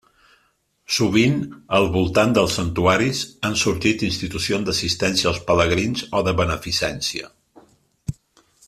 Sovint, 0.95 1.35
al 1.79 1.85
voltant 1.95 2.33
dels 2.37 2.55
santuaris 2.59 3.21
han 3.49 3.59
sorgit 3.65 4.07
institucions 4.09 4.67
d'assistència 4.71 5.31
als 5.33 5.45
pelegrins 5.51 6.07
o 6.23 6.27
de 6.31 6.35
beneficència. 6.41 7.31